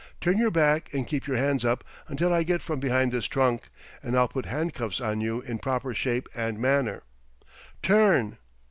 [0.19, 3.69] Turn your back and keep your hands up until I get from behind this trunk,
[4.01, 7.03] and I'll put handcuffs on you in proper shape and manner.
[7.83, 8.39] Turn!"